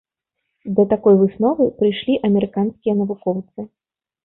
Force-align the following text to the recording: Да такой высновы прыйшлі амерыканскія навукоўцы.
Да 0.79 0.85
такой 0.93 1.13
высновы 1.19 1.69
прыйшлі 1.83 2.17
амерыканскія 2.31 2.99
навукоўцы. 3.05 3.71